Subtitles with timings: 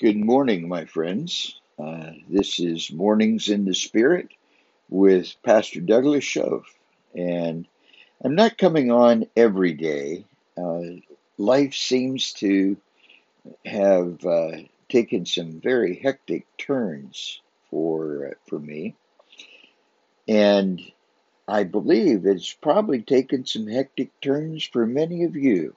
[0.00, 1.60] Good morning, my friends.
[1.76, 4.28] Uh, this is Mornings in the Spirit
[4.88, 6.66] with Pastor Douglas Shove.
[7.16, 7.66] And
[8.22, 10.24] I'm not coming on every day.
[10.56, 11.00] Uh,
[11.36, 12.76] life seems to
[13.66, 14.58] have uh,
[14.88, 18.94] taken some very hectic turns for, uh, for me.
[20.28, 20.80] And
[21.48, 25.74] I believe it's probably taken some hectic turns for many of you.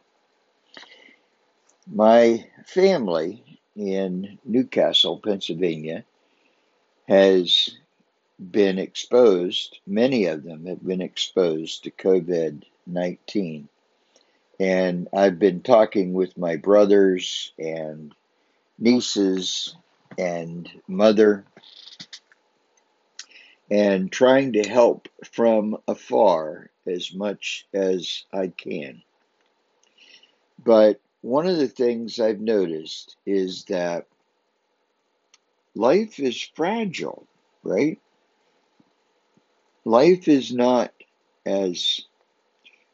[1.87, 3.50] My family
[3.81, 6.05] in New Castle, Pennsylvania,
[7.07, 7.69] has
[8.39, 13.67] been exposed, many of them have been exposed to COVID 19.
[14.59, 18.13] And I've been talking with my brothers and
[18.77, 19.75] nieces
[20.17, 21.45] and mother
[23.71, 29.01] and trying to help from afar as much as I can.
[30.63, 34.07] But one of the things I've noticed is that
[35.75, 37.27] life is fragile,
[37.63, 37.99] right?
[39.85, 40.91] Life is not
[41.45, 42.01] as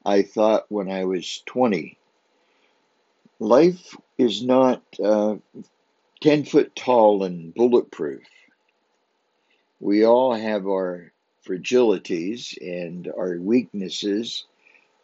[0.05, 1.97] I thought when I was 20.
[3.39, 5.35] Life is not uh,
[6.21, 8.23] 10 foot tall and bulletproof.
[9.79, 11.11] We all have our
[11.47, 14.45] fragilities and our weaknesses,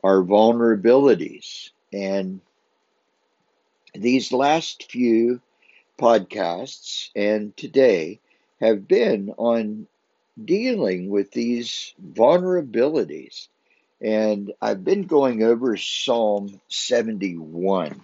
[0.03, 1.69] our vulnerabilities.
[1.91, 2.41] And
[3.93, 5.41] these last few
[5.99, 8.19] podcasts and today
[8.59, 9.87] have been on
[10.43, 13.47] dealing with these vulnerabilities.
[14.01, 18.01] And I've been going over Psalm 71.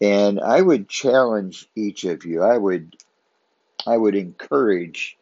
[0.00, 2.94] And I would challenge each of you, I would
[3.86, 5.16] I would encourage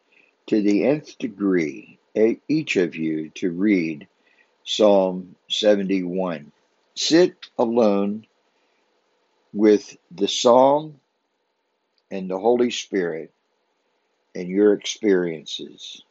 [0.47, 1.97] to the nth degree
[2.47, 4.07] each of you to read
[4.63, 6.51] Psalm 71.
[6.95, 8.25] Sit alone
[9.55, 10.99] with the song
[12.11, 13.31] and the Holy Spirit
[14.35, 16.03] and your experiences.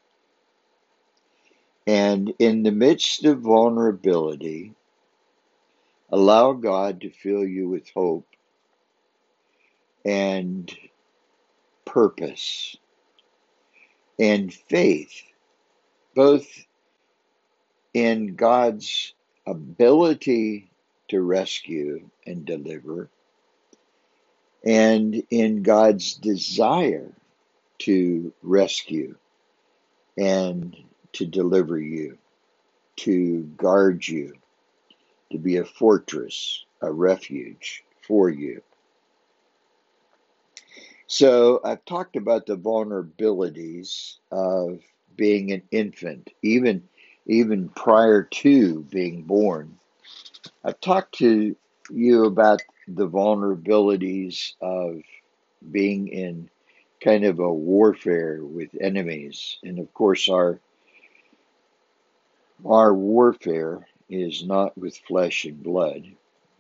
[1.87, 4.73] And in the midst of vulnerability,
[6.09, 8.27] allow God to fill you with hope
[10.07, 10.75] and
[11.85, 12.79] purpose
[14.19, 15.23] and faith,
[16.15, 16.47] both
[17.93, 19.13] in God's
[19.47, 20.71] ability
[21.09, 23.11] to rescue and deliver
[24.65, 27.13] and in God's desire
[27.81, 29.17] to rescue
[30.17, 30.77] and
[31.13, 32.19] to deliver you,
[32.97, 34.35] to guard you,
[35.31, 38.63] to be a fortress, a refuge for you.
[41.07, 44.81] So I've talked about the vulnerabilities of
[45.17, 46.83] being an infant, even
[47.27, 49.79] even prior to being born.
[50.63, 51.57] I've talked to
[51.91, 55.03] you about the vulnerabilities of
[55.71, 56.51] being in
[57.03, 59.59] kind of a warfare with enemies.
[59.63, 60.61] And of course, our
[62.67, 66.07] our warfare is not with flesh and blood,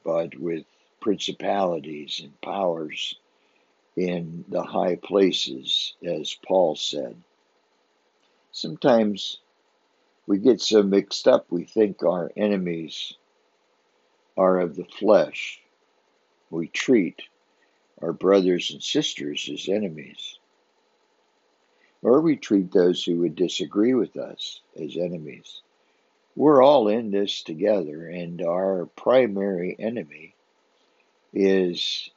[0.05, 0.65] but with
[1.01, 3.17] principalities and powers
[3.97, 7.17] in the high places, as Paul said.
[8.53, 9.39] Sometimes
[10.27, 13.15] we get so mixed up, we think our enemies
[14.37, 15.61] are of the flesh,
[16.55, 17.23] we treat
[18.03, 20.39] our brothers and sisters as enemies.
[22.03, 25.63] Or we treat those who would disagree with us as enemies.
[26.37, 30.35] We're all in this together, and our primary enemy
[31.33, 32.11] is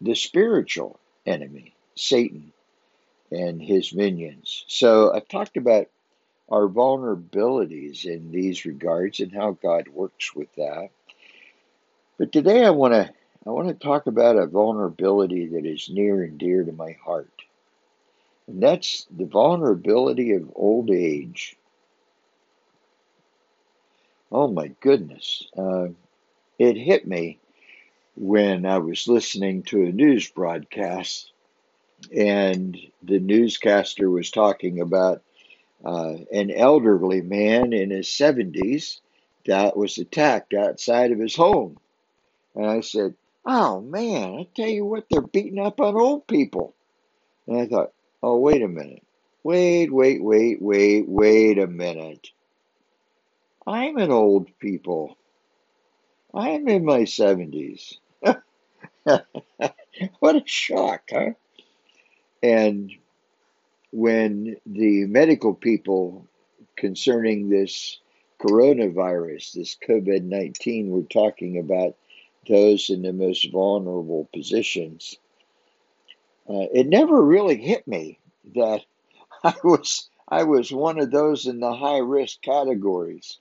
[0.00, 2.52] the spiritual enemy, Satan
[3.30, 4.64] and his minions.
[4.68, 5.88] So I've talked about
[6.50, 10.90] our vulnerabilities in these regards and how God works with that.
[12.18, 13.10] But today I want to
[13.46, 17.30] I want to talk about a vulnerability that is near and dear to my heart.
[18.46, 21.56] And that's the vulnerability of old age.
[24.32, 25.46] Oh my goodness.
[25.56, 25.88] Uh,
[26.58, 27.38] it hit me
[28.16, 31.30] when I was listening to a news broadcast
[32.14, 35.22] and the newscaster was talking about
[35.84, 39.00] uh, an elderly man in his 70s
[39.46, 41.76] that was attacked outside of his home.
[42.54, 43.14] And I said,
[43.46, 46.74] Oh man, I tell you what, they're beating up on old people.
[47.46, 47.92] And I thought,
[48.22, 49.04] oh, wait a minute.
[49.42, 52.30] Wait, wait, wait, wait, wait a minute.
[53.66, 55.18] I'm an old people.
[56.32, 57.98] I'm in my 70s.
[59.04, 61.30] what a shock, huh?
[62.42, 62.90] And
[63.92, 66.26] when the medical people
[66.76, 67.98] concerning this
[68.40, 71.96] coronavirus, this COVID 19, were talking about
[72.46, 75.16] those in the most vulnerable positions,
[76.48, 78.18] uh, it never really hit me
[78.54, 78.82] that
[79.44, 83.38] I was I was one of those in the high risk categories.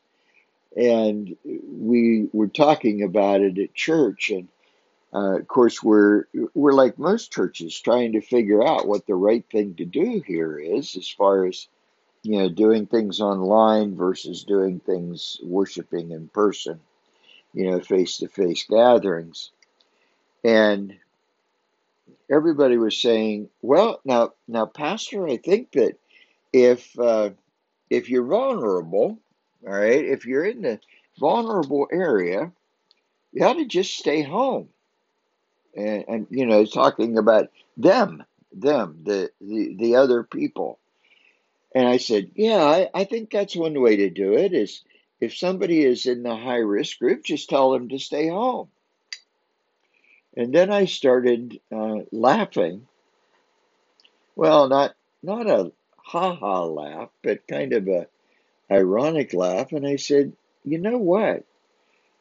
[0.76, 4.48] And we were talking about it at church, and
[5.14, 6.26] uh, of course we're
[6.56, 10.58] we're like most churches trying to figure out what the right thing to do here
[10.58, 11.68] is as far as
[12.24, 16.80] you know doing things online versus doing things worshiping in person
[17.54, 19.52] you know face to face gatherings.
[20.44, 20.98] And
[22.30, 25.98] everybody was saying well now now pastor i think that
[26.52, 27.30] if uh,
[27.90, 29.20] if you're vulnerable
[29.68, 30.80] all right if you're in the
[31.20, 32.52] vulnerable area
[33.34, 34.70] you ought to just stay home.
[35.76, 38.24] And, and you know talking about them
[38.56, 40.78] them the, the the other people.
[41.74, 44.84] And i said yeah I, I think that's one way to do it is
[45.24, 48.68] if somebody is in the high risk group just tell them to stay home.
[50.36, 52.88] And then i started uh, laughing.
[54.36, 58.08] Well not not a ha ha laugh but kind of a
[58.72, 59.72] ironic laugh.
[59.72, 60.34] And i said
[60.66, 61.46] you know what?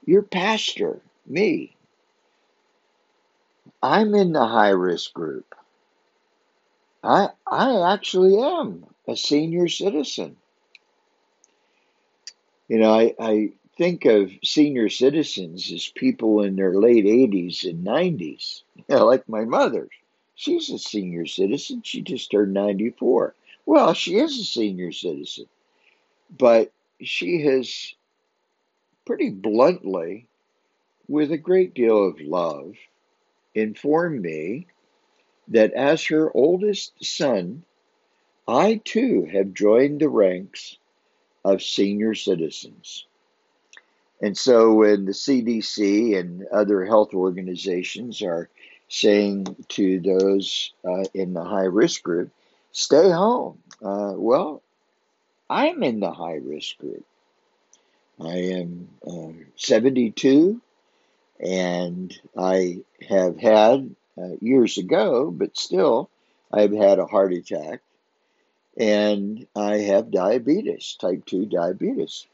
[0.06, 1.76] Your pastor me
[3.82, 5.54] i'm in the high risk group.
[7.02, 10.36] I I actually am a senior citizen.
[12.72, 17.86] You know, I, I think of senior citizens as people in their late 80s and
[17.86, 19.90] 90s, you know, like my mother.
[20.36, 21.82] She's a senior citizen.
[21.84, 23.34] She just turned 94.
[23.66, 25.48] Well, she is a senior citizen,
[26.30, 26.72] but
[27.02, 27.94] she has
[29.04, 30.26] pretty bluntly,
[31.08, 32.76] with a great deal of love,
[33.54, 34.66] informed me
[35.48, 37.64] that as her oldest son,
[38.48, 40.78] I too have joined the ranks
[41.44, 43.06] of senior citizens.
[44.20, 48.48] And so when the CDC and other health organizations are
[48.88, 52.30] saying to those uh, in the high risk group,
[52.70, 53.58] stay home.
[53.82, 54.62] Uh, well,
[55.50, 57.04] I'm in the high risk group.
[58.20, 60.60] I am uh, 72
[61.40, 66.08] and I have had uh, years ago, but still,
[66.52, 67.80] I've had a heart attack
[68.76, 72.26] and I have diabetes, type 2 diabetes.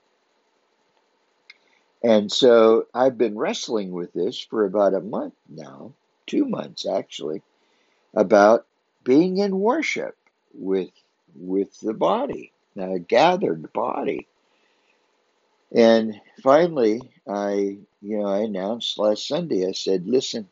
[2.02, 5.92] And so I've been wrestling with this for about a month now,
[6.26, 7.42] two months actually,
[8.14, 8.66] about
[9.02, 10.16] being in worship
[10.54, 10.90] with
[11.34, 14.26] with the body, a gathered body.
[15.72, 19.66] And finally, I, you know, I announced last Sunday.
[19.66, 20.48] I said, "Listen,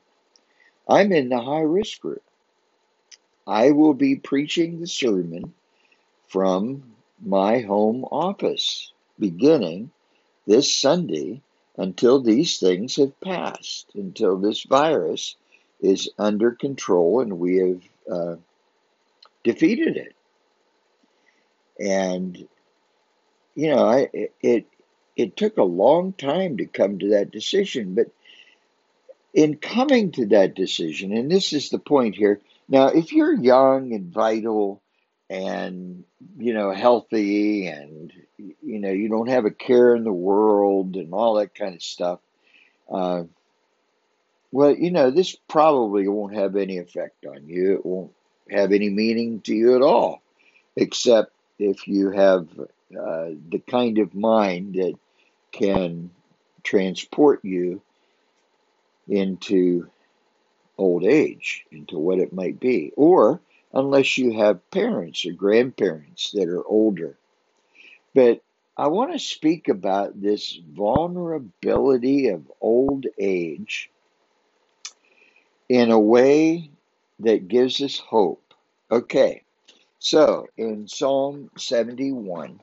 [0.89, 2.23] I'm in the high risk group.
[3.47, 5.55] I will be preaching the sermon
[6.29, 9.91] from my home office beginning
[10.47, 11.43] this Sunday
[11.77, 15.37] until these things have passed, until this virus
[15.81, 18.37] is under control and we have uh,
[19.45, 20.15] defeated it.
[21.79, 22.49] And
[23.55, 24.09] you know, I
[24.41, 24.67] it
[25.17, 28.11] it took a long time to come to that decision, but
[29.33, 32.41] in coming to that decision, and this is the point here.
[32.69, 34.83] Now, if you're young and vital
[35.29, 36.05] and
[36.39, 41.13] you know healthy and you know you don't have a care in the world and
[41.13, 42.21] all that kind of stuff
[42.93, 43.25] uh,
[44.53, 47.75] well you know this probably won't have any effect on you.
[47.75, 48.13] It won't
[48.51, 50.23] have any meaning to you at all
[50.77, 54.95] except if you have uh, the kind of mind that
[55.51, 56.11] can
[56.63, 57.81] transport you
[59.09, 59.89] into
[60.79, 62.93] old age into what it might be.
[62.97, 63.41] Or
[63.73, 67.17] unless you have parents or grandparents that are older.
[68.15, 68.43] But
[68.77, 73.91] I want to speak about this vulnerability of old age
[75.69, 76.71] in a way
[77.21, 78.43] that gives us hope.
[78.91, 79.43] Okay,
[79.99, 82.61] so in Psalm 71,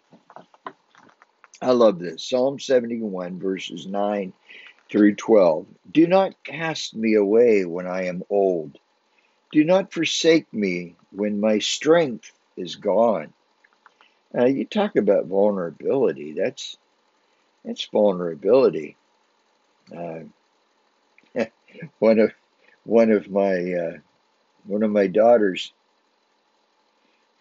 [1.62, 4.33] I love this Psalm 71, verses 9
[4.89, 5.65] through 12.
[5.91, 8.77] Do not cast me away when I am old.
[9.53, 13.33] Do not forsake me when my strength is gone.
[14.36, 16.33] You talk about vulnerability.
[16.33, 16.77] That's
[17.65, 18.98] that's vulnerability.
[19.95, 20.22] Uh,
[22.00, 22.31] one of
[22.86, 23.98] one of my uh,
[24.65, 25.74] one of my daughters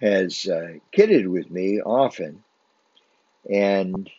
[0.00, 2.44] has uh, kidded with me often,
[3.50, 4.10] and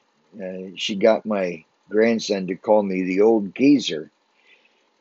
[0.42, 4.12] uh, she got my grandson to call me the old geezer,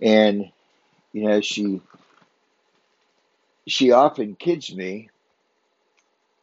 [0.00, 0.50] and
[1.12, 1.80] you know she
[3.66, 5.10] she often kids me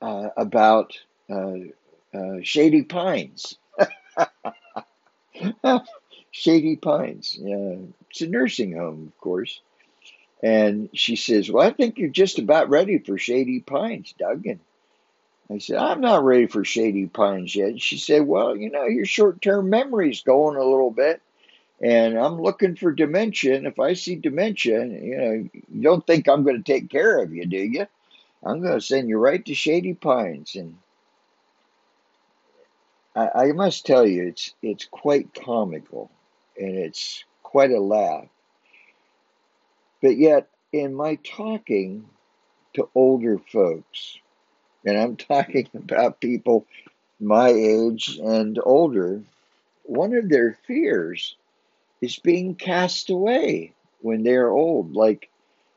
[0.02, 0.98] uh, about
[1.30, 1.54] uh,
[2.14, 3.58] uh, Shady Pines.
[6.32, 7.38] Shady Pines.
[7.40, 9.60] it's a nursing home, of course.
[10.42, 14.46] And she says, Well, I think you're just about ready for Shady Pines, Doug.
[14.48, 14.60] And
[15.52, 17.82] I said, I'm not ready for Shady Pines yet.
[17.82, 21.22] She said, Well, you know, your short term memory's going a little bit.
[21.82, 23.56] And I'm looking for dementia.
[23.56, 27.22] And if I see dementia, you know, you don't think I'm going to take care
[27.22, 27.88] of you, do you?
[28.44, 30.56] I'm going to send you right to Shady Pines.
[30.56, 30.78] And
[33.16, 36.10] I, I must tell you, it's it's quite comical,
[36.58, 38.28] and it's quite a laugh.
[40.02, 42.06] But yet, in my talking
[42.76, 44.18] to older folks,
[44.86, 46.66] and I'm talking about people
[47.20, 49.22] my age and older,
[49.84, 51.36] one of their fears
[52.02, 55.30] is being cast away when they're old, like,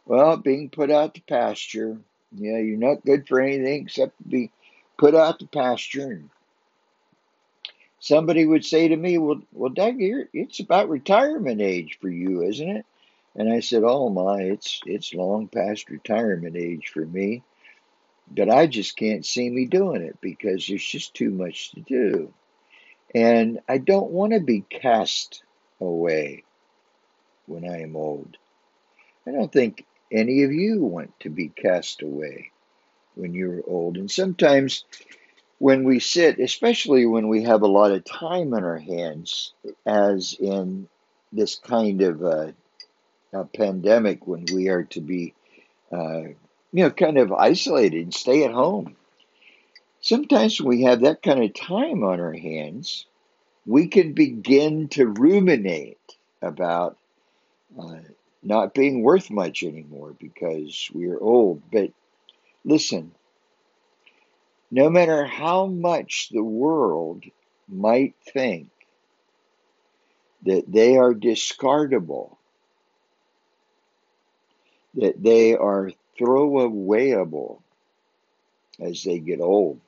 [0.07, 1.99] well, being put out to pasture.
[2.35, 4.51] Yeah, you're not good for anything except to be
[4.99, 6.11] put out to pasture.
[6.11, 6.31] And
[8.01, 12.69] somebody would say to me, "Well, well, Doug, it's about retirement age for you, isn't
[12.69, 12.87] it?"
[13.35, 17.43] And I said, "Oh my, it's it's long past retirement age for me,
[18.31, 22.33] but I just can't see me doing it because there's just too much to do,
[23.15, 25.43] and I don't want to be cast
[25.87, 26.45] away
[27.47, 28.37] when I am old.
[29.27, 32.51] I don't think any of you want to be cast away
[33.15, 34.85] when you're old, and sometimes."
[35.63, 39.53] when we sit, especially when we have a lot of time on our hands,
[39.87, 40.89] as in
[41.33, 42.53] this kind of a,
[43.33, 45.33] a pandemic, when we are to be,
[45.93, 46.35] uh, you
[46.73, 48.97] know, kind of isolated and stay at home.
[50.01, 53.07] Sometimes when we have that kind of time on our hands,
[53.67, 55.99] we can begin to ruminate
[56.41, 56.97] about
[57.79, 57.97] uh,
[58.43, 61.63] not being worth much anymore because we're old.
[61.71, 61.91] But
[62.65, 63.13] listen,
[64.71, 67.25] no matter how much the world
[67.69, 68.69] might think
[70.45, 72.37] that they are discardable,
[74.95, 77.61] that they are throwawayable
[78.81, 79.81] as they get old,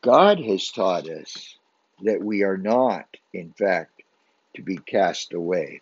[0.00, 1.55] God has taught us
[2.02, 4.02] that we are not, in fact,
[4.54, 5.80] to be cast away.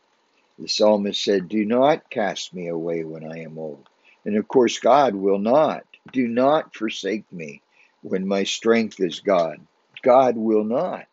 [0.58, 3.88] The psalmist said, Do not cast me away when I am old.
[4.24, 5.84] And of course, God will not.
[6.12, 7.62] Do not forsake me
[8.02, 9.66] when my strength is gone.
[10.02, 11.06] God will not.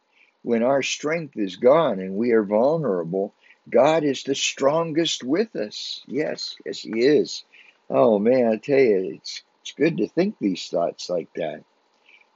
[0.44, 3.34] When our strength is gone and we are vulnerable,
[3.70, 6.04] God is the strongest with us.
[6.08, 7.44] Yes, yes, He is.
[7.90, 11.64] Oh man, I tell you, it's it's good to think these thoughts like that.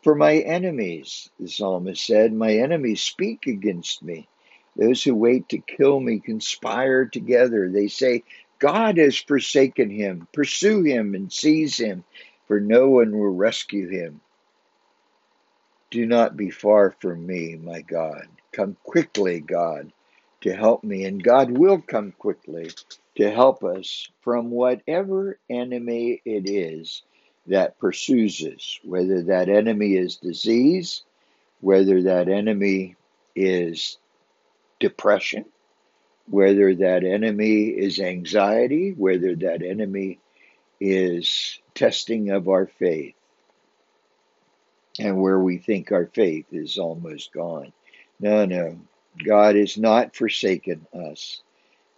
[0.06, 4.28] For my enemies, the psalmist said, my enemies speak against me.
[4.76, 7.72] Those who wait to kill me conspire together.
[7.72, 8.24] They say,
[8.60, 10.28] God has forsaken him.
[10.32, 12.04] Pursue him and seize him,
[12.48, 14.22] for no one will rescue him.
[15.90, 18.28] Do not be far from me, my God.
[18.52, 19.92] Come quickly, God,
[20.42, 21.06] to help me.
[21.06, 22.70] And God will come quickly
[23.16, 27.02] to help us from whatever enemy it is
[27.48, 31.04] that pursues us, whether that enemy is disease,
[31.62, 32.96] whether that enemy
[33.36, 33.98] is
[34.80, 35.46] depression,
[36.28, 40.20] whether that enemy is anxiety, whether that enemy
[40.80, 43.16] is testing of our faith
[45.00, 47.72] and where we think our faith is almost gone.
[48.20, 48.80] No, no.
[49.24, 51.42] God has not forsaken us.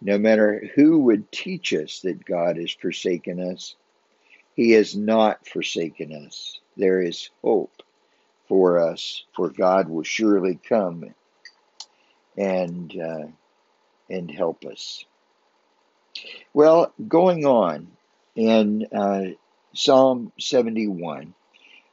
[0.00, 3.74] No matter who would teach us that God has forsaken us,
[4.58, 6.58] He has not forsaken us.
[6.76, 7.80] There is hope
[8.48, 11.14] for us, for God will surely come
[12.36, 13.26] and uh,
[14.10, 15.04] and help us.
[16.52, 17.86] Well, going on
[18.34, 19.26] in uh,
[19.74, 21.34] Psalm 71,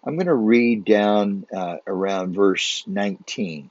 [0.04, 3.70] I'm going to read down uh, around verse 19.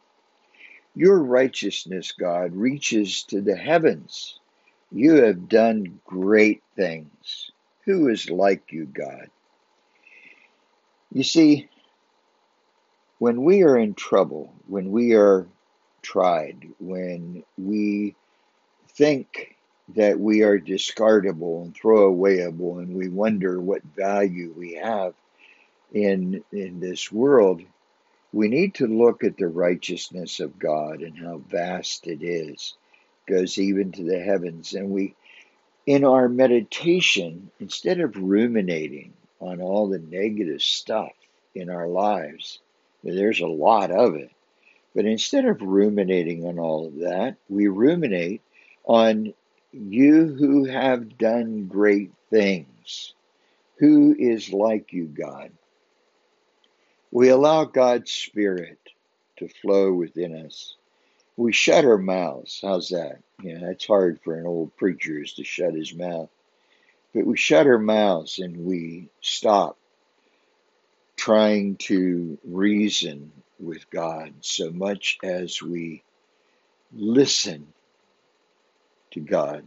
[0.94, 4.38] Your righteousness, God, reaches to the heavens.
[4.92, 7.50] You have done great things.
[7.86, 9.30] Who is like you, God?
[11.12, 11.68] You see,
[13.18, 15.46] when we are in trouble, when we are
[16.02, 18.14] tried, when we
[18.90, 19.56] think
[19.96, 25.14] that we are discardable and throwawayable, and we wonder what value we have,
[25.92, 27.62] in in this world,
[28.32, 32.74] we need to look at the righteousness of God and how vast it is,
[33.28, 34.74] goes even to the heavens.
[34.74, 35.14] And we,
[35.86, 41.12] in our meditation, instead of ruminating on all the negative stuff
[41.54, 42.60] in our lives,
[43.02, 44.30] there's a lot of it.
[44.94, 48.42] But instead of ruminating on all of that, we ruminate
[48.84, 49.34] on
[49.72, 53.12] you who have done great things.
[53.78, 55.50] Who is like you, God?
[57.10, 58.78] We allow God's Spirit
[59.38, 60.76] to flow within us.
[61.36, 62.60] We shut our mouths.
[62.62, 63.18] How's that?
[63.42, 66.30] You know, it's hard for an old preacher to shut his mouth.
[67.14, 69.76] But we shut our mouths and we stop
[71.16, 76.02] trying to reason with God so much as we
[76.92, 77.66] listen
[79.12, 79.66] to God.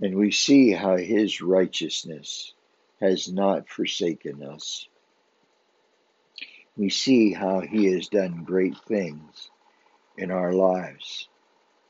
[0.00, 2.54] And we see how his righteousness
[3.00, 4.88] has not forsaken us.
[6.80, 9.50] We see how he has done great things
[10.16, 11.28] in our lives.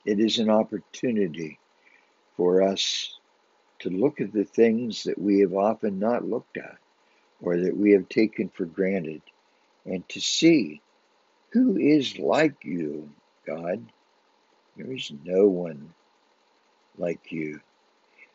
[0.05, 1.61] It is an opportunity
[2.37, 3.17] for us
[3.79, 6.79] to look at the things that we have often not looked at
[7.41, 9.23] or that we have taken for granted
[9.85, 10.83] and to see
[11.53, 13.11] who is like you,
[13.47, 13.93] God.
[14.77, 15.95] There is no one
[16.99, 17.61] like you.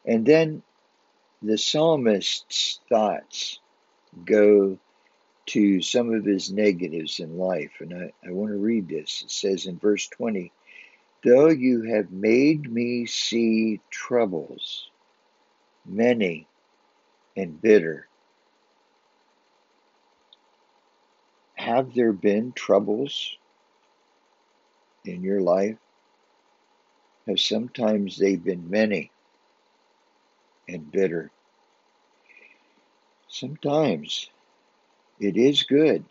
[0.06, 0.64] And then
[1.42, 3.60] the psalmist's thoughts
[4.24, 4.80] go
[5.48, 7.72] to some of his negatives in life.
[7.80, 9.22] And I, I want to read this.
[9.24, 10.52] It says in verse 20,
[11.24, 14.90] Though you have made me see troubles,
[15.86, 16.48] many
[17.36, 18.08] and bitter,
[21.56, 23.38] have there been troubles
[25.04, 25.78] in your life?
[27.28, 29.12] Have sometimes they been many
[30.68, 31.32] and bitter?
[33.28, 34.30] Sometimes
[35.19, 36.03] it is good,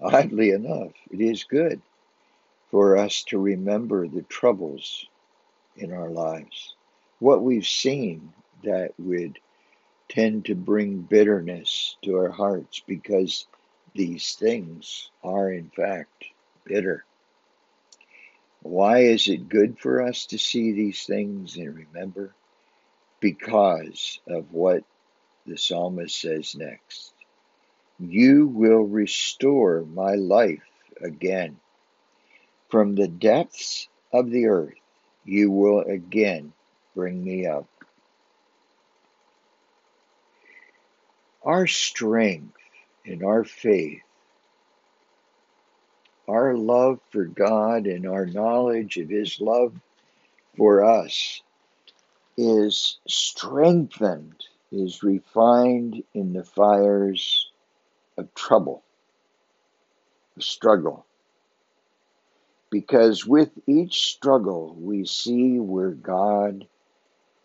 [0.00, 1.80] oddly enough, it is good
[2.70, 5.06] for us to remember the troubles
[5.76, 6.74] in our lives.
[7.18, 8.32] What we've seen
[8.64, 9.38] that would
[10.08, 13.46] tend to bring bitterness to our hearts because
[13.94, 16.24] these things are, in fact,
[16.64, 17.04] bitter.
[18.62, 22.34] Why is it good for us to see these things and remember?
[23.20, 24.84] Because of what
[25.46, 27.12] the psalmist says next.
[28.00, 30.62] You will restore my life
[31.02, 31.58] again.
[32.68, 34.78] From the depths of the earth,
[35.24, 36.52] you will again
[36.94, 37.66] bring me up.
[41.42, 42.56] Our strength
[43.04, 44.02] and our faith,
[46.28, 49.74] our love for God and our knowledge of His love
[50.56, 51.42] for us
[52.36, 57.47] is strengthened, is refined in the fires
[58.18, 58.82] of trouble,
[60.36, 61.06] of struggle.
[62.70, 66.66] Because with each struggle, we see where God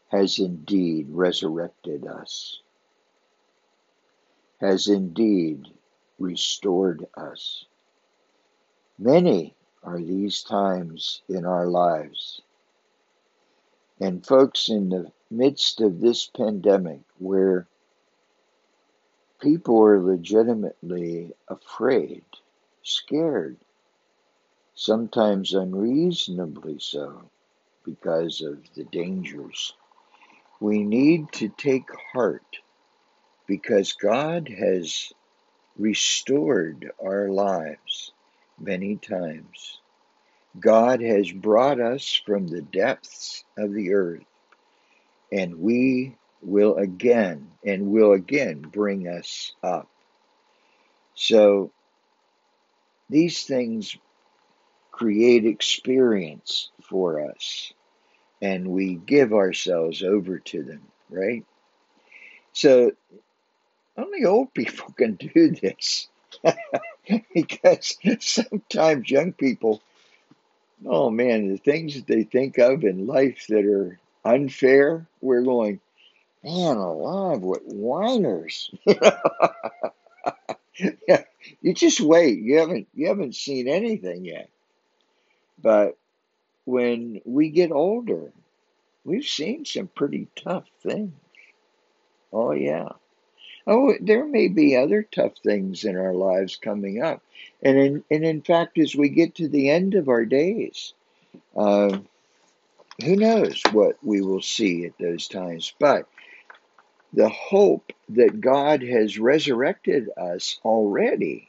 [0.09, 2.59] has indeed resurrected us,
[4.59, 5.67] has indeed
[6.19, 7.65] restored us.
[8.99, 12.41] Many are these times in our lives.
[13.99, 17.67] And, folks, in the midst of this pandemic, where
[19.43, 22.23] people are legitimately afraid,
[22.82, 23.58] scared,
[24.73, 27.29] sometimes unreasonably so
[27.84, 29.73] because of the dangers.
[30.62, 32.60] We need to take heart
[33.45, 35.12] because God has
[35.77, 38.13] restored our lives
[38.58, 39.82] many times.
[40.58, 44.23] God has brought us from the depths of the earth,
[45.34, 49.89] and we will again and will again bring us up.
[51.15, 51.71] So
[53.10, 53.95] these things
[54.91, 57.73] create experience for us
[58.41, 61.45] and we give ourselves over to them, right?
[62.51, 62.91] So
[63.97, 66.08] only old people can do this
[67.34, 69.82] because sometimes young people,
[70.86, 75.79] oh man, the things that they think of in life that are unfair, we're going,
[76.43, 78.69] man alive, what whiners.
[78.88, 79.12] yeah,
[81.62, 82.39] you just wait.
[82.39, 84.49] You haven't you haven't seen anything yet.
[85.62, 85.97] But
[86.65, 88.32] when we get older,
[89.03, 91.13] we've seen some pretty tough things.
[92.32, 92.89] Oh, yeah.
[93.65, 97.21] Oh, there may be other tough things in our lives coming up.
[97.62, 100.93] And in, and in fact, as we get to the end of our days,
[101.56, 101.99] uh,
[103.03, 105.73] who knows what we will see at those times.
[105.79, 106.08] But
[107.13, 111.47] the hope that God has resurrected us already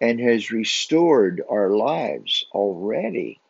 [0.00, 3.40] and has restored our lives already.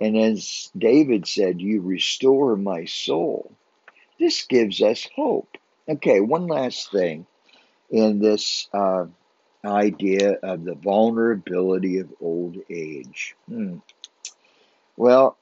[0.00, 3.52] And as David said, You restore my soul.
[4.18, 5.56] This gives us hope.
[5.88, 7.26] Okay, one last thing
[7.90, 9.06] in this uh,
[9.64, 13.36] idea of the vulnerability of old age.
[13.48, 13.78] Hmm.
[14.96, 15.36] Well,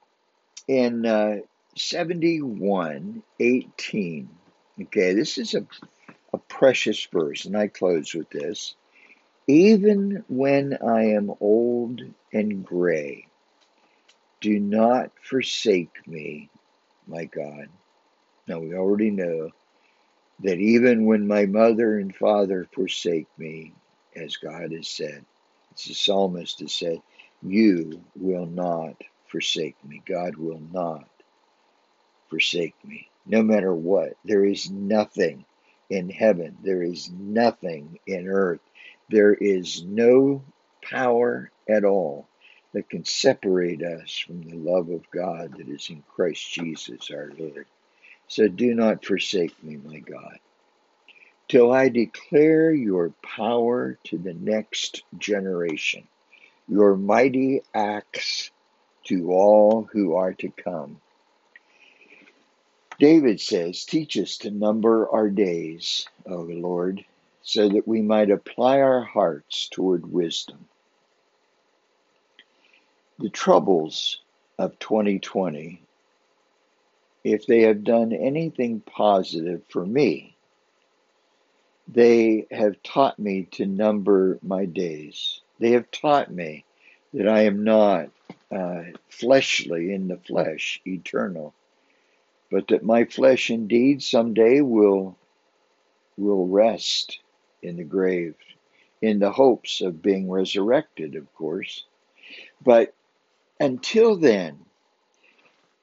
[0.68, 1.38] in uh,
[1.76, 4.28] 71 18,
[4.80, 5.66] okay, this is a,
[6.32, 8.74] a precious verse, and I close with this.
[9.46, 12.00] Even when I am old
[12.32, 13.26] and gray,
[14.40, 16.50] do not forsake me,
[17.06, 17.68] my God.
[18.48, 19.50] Now we already know
[20.40, 23.72] that even when my mother and father forsake me,
[24.16, 25.24] as God has said,
[25.74, 27.00] as the psalmist has said,
[27.42, 28.96] you will not
[29.28, 30.02] forsake me.
[30.06, 31.08] God will not
[32.30, 34.14] forsake me, no matter what.
[34.24, 35.44] There is nothing
[35.90, 38.60] in heaven, there is nothing in earth,
[39.10, 40.42] there is no
[40.82, 42.26] power at all
[42.72, 47.30] that can separate us from the love of God that is in Christ Jesus our
[47.38, 47.66] Lord.
[48.26, 50.38] So do not forsake me, my God,
[51.48, 56.08] till I declare your power to the next generation,
[56.66, 58.50] your mighty acts
[59.04, 61.00] to all who are to come.
[62.98, 67.04] David says, Teach us to number our days, O Lord,
[67.42, 70.68] so that we might apply our hearts toward wisdom.
[73.18, 74.20] The troubles
[74.58, 75.82] of 2020,
[77.24, 80.36] if they have done anything positive for me,
[81.88, 85.40] they have taught me to number my days.
[85.58, 86.64] They have taught me
[87.12, 88.08] that I am not
[88.50, 91.54] uh, fleshly in the flesh, eternal,
[92.50, 95.16] but that my flesh indeed someday will
[96.16, 97.18] will rest
[97.62, 98.34] in the grave
[99.02, 101.84] in the hopes of being resurrected, of course.
[102.64, 102.94] But
[103.60, 104.58] until then,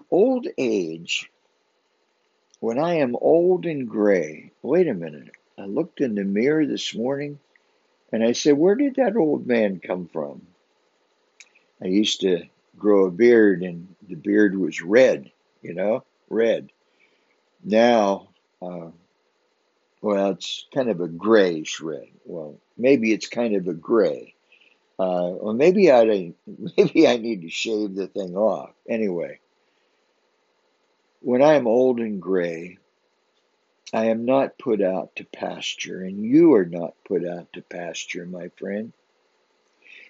[0.09, 1.29] old age,
[2.59, 5.29] when I am old and gray, wait a minute.
[5.57, 7.37] I looked in the mirror this morning
[8.11, 10.41] and I said, Where did that old man come from?
[11.81, 12.43] I used to
[12.77, 16.71] grow a beard and the beard was red, you know, red.
[17.63, 18.29] Now,
[18.61, 18.89] uh,
[20.01, 22.07] well, it's kind of a grayish red.
[22.25, 24.33] Well, maybe it's kind of a gray.
[24.99, 26.33] Uh, or maybe I
[26.77, 28.71] maybe I need to shave the thing off.
[28.87, 29.39] Anyway,
[31.21, 32.77] when I am old and gray,
[33.93, 38.25] I am not put out to pasture, and you are not put out to pasture,
[38.25, 38.93] my friend.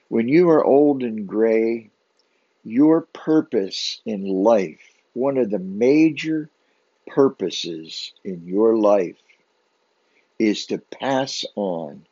[0.08, 1.90] When you are old and gray,
[2.64, 6.50] your purpose in life, one of the major
[7.08, 9.18] purposes in your life,
[10.40, 12.06] is to pass on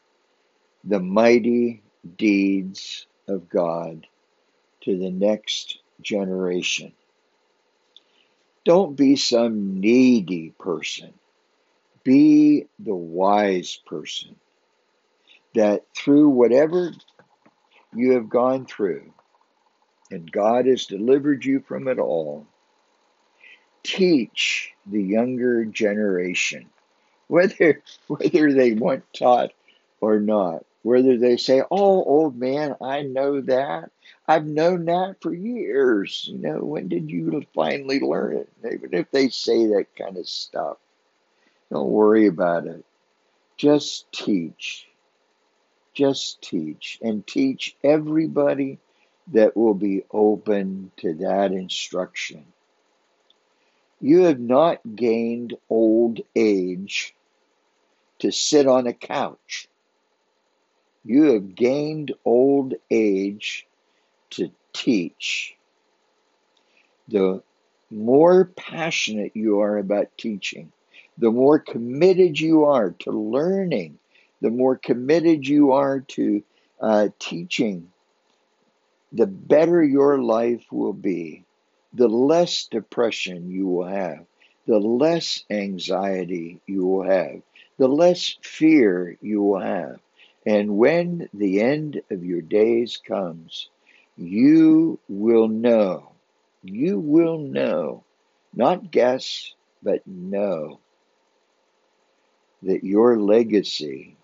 [0.83, 1.81] the mighty
[2.17, 4.07] deeds of God
[4.81, 6.93] to the next generation.
[8.65, 11.13] Don't be some needy person.
[12.03, 14.35] Be the wise person
[15.55, 16.91] that through whatever
[17.95, 19.11] you have gone through,
[20.11, 22.45] and God has delivered you from it all,
[23.89, 26.69] teach the younger generation
[27.27, 29.51] whether whether they want taught
[30.01, 30.65] or not.
[30.81, 33.91] Whether they say, "Oh, old man, I know that.
[34.27, 38.49] I've known that for years." You know, when did you finally learn it?
[38.73, 40.77] Even if they say that kind of stuff,
[41.69, 42.85] don't worry about it.
[43.57, 44.87] Just teach.
[45.93, 48.79] Just teach and teach everybody
[49.33, 52.45] that will be open to that instruction.
[54.01, 57.13] You have not gained old age
[58.19, 59.67] to sit on a couch.
[61.03, 63.67] You have gained old age
[64.31, 65.55] to teach.
[67.07, 67.41] The
[67.89, 70.71] more passionate you are about teaching,
[71.17, 73.99] the more committed you are to learning,
[74.41, 76.43] the more committed you are to
[76.79, 77.91] uh, teaching,
[79.11, 81.43] the better your life will be,
[81.93, 84.25] the less depression you will have,
[84.67, 87.41] the less anxiety you will have,
[87.77, 89.99] the less fear you will have.
[90.45, 93.69] And when the end of your days comes,
[94.17, 96.11] you will know,
[96.63, 98.03] you will know,
[98.53, 100.79] not guess, but know
[102.63, 104.17] that your legacy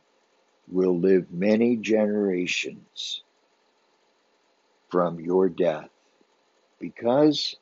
[0.67, 3.23] will live many generations
[4.89, 5.89] from your death
[6.85, 7.55] because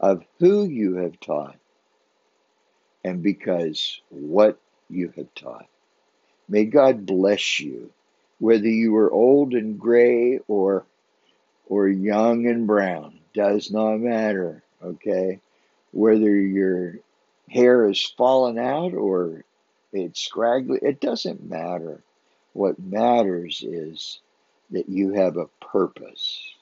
[0.00, 1.56] of who you have taught
[3.04, 4.58] and because what
[4.90, 5.68] you have taught.
[6.48, 7.90] May God bless you,
[8.40, 10.84] whether you are old and gray or
[11.68, 15.40] or young and brown, does not matter, okay?
[15.92, 16.98] Whether your
[17.48, 19.44] hair is fallen out or
[19.92, 22.02] it's scraggly, it doesn't matter.
[22.52, 24.20] What matters is
[24.70, 26.55] that you have a purpose.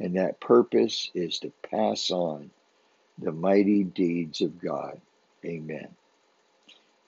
[0.00, 2.50] And that purpose is to pass on
[3.18, 5.00] the mighty deeds of God.
[5.44, 5.88] Amen.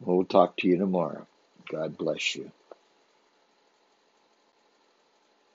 [0.01, 1.27] We'll talk to you tomorrow.
[1.71, 2.53] God bless you.